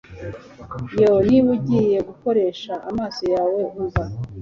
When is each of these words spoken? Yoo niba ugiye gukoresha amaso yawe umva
Yoo 1.01 1.19
niba 1.27 1.49
ugiye 1.57 1.97
gukoresha 2.09 2.73
amaso 2.89 3.23
yawe 3.33 3.61
umva 3.79 4.03